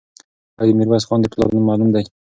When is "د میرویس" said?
0.73-1.03